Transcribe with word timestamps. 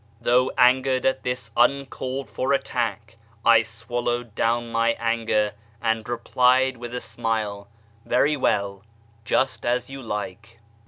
'Though 0.21 0.49
angered 0.57 1.05
at 1.05 1.21
this 1.21 1.51
uncalled 1.55 2.27
for 2.27 2.53
attack, 2.53 3.17
I 3.45 3.61
swallowed 3.61 4.33
down 4.33 4.71
my 4.71 4.93
anger, 4.99 5.51
and 5.79 6.09
replied 6.09 6.75
with 6.77 6.95
a 6.95 6.99
smile,' 7.01 7.67
Very 8.05 8.35
well, 8.35 8.81
just 9.25 9.63
as 9.63 9.91
you 9.91 10.01
like.' 10.01 10.57